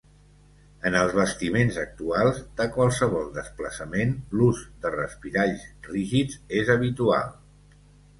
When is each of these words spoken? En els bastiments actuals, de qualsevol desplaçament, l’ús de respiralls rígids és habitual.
En 0.89 0.95
els 0.99 1.11
bastiments 1.17 1.75
actuals, 1.81 2.39
de 2.61 2.65
qualsevol 2.77 3.27
desplaçament, 3.35 4.15
l’ús 4.39 4.63
de 4.87 4.93
respiralls 4.95 5.67
rígids 5.91 6.39
és 6.63 6.73
habitual. 6.77 7.31